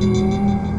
[0.00, 0.77] うん。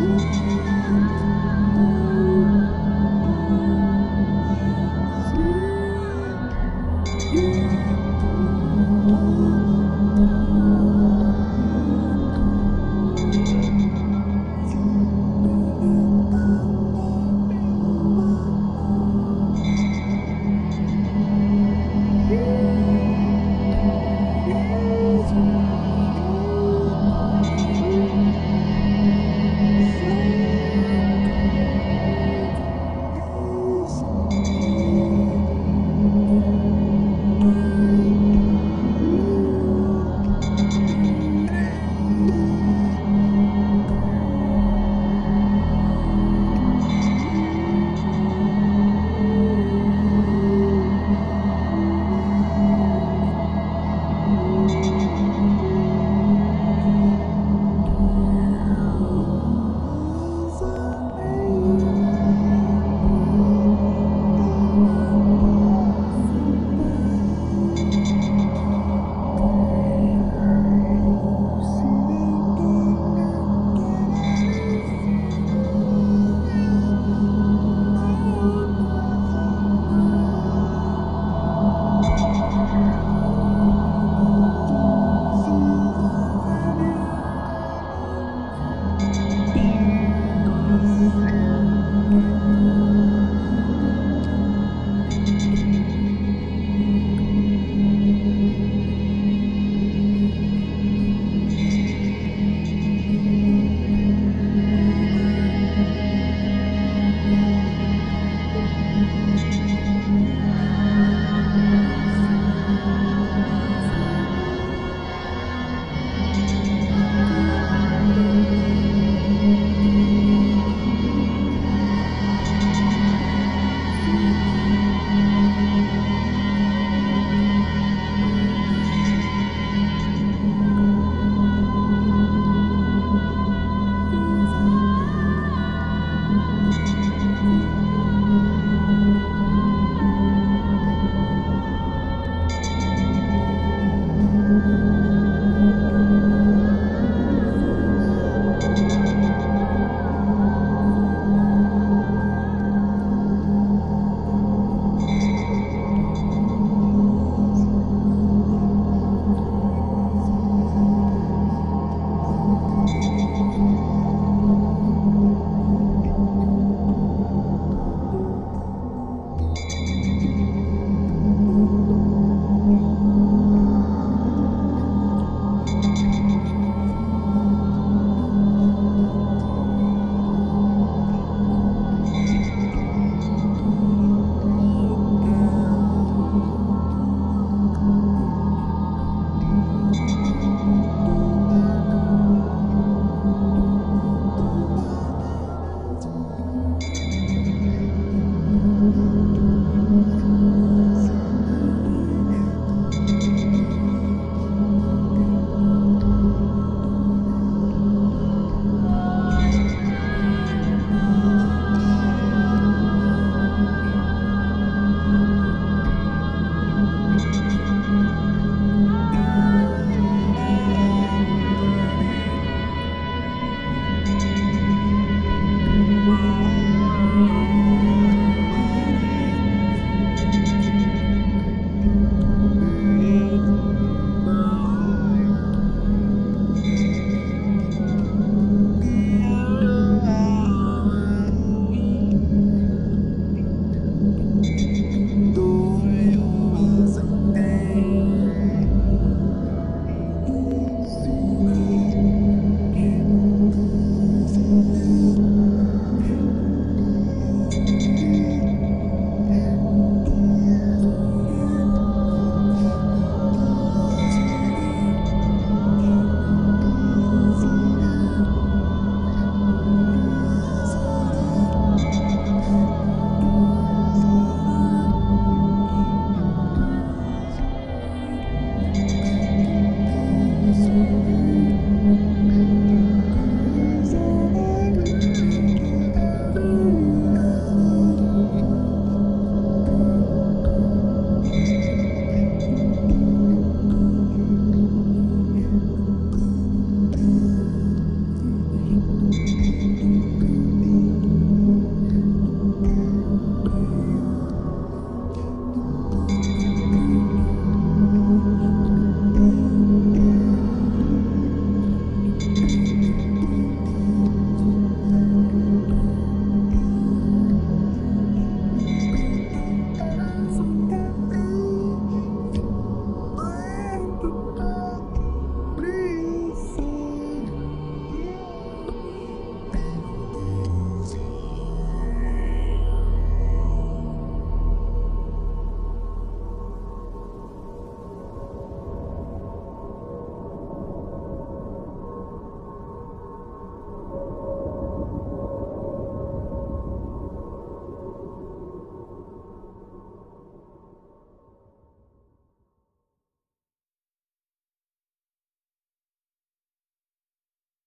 [0.00, 0.37] Ooh.